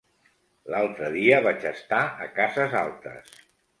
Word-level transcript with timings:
L'altre 0.75 1.11
dia 1.15 1.41
vaig 1.47 1.67
estar 1.73 1.99
a 2.27 2.31
Cases 2.41 2.77
Altes. 2.81 3.31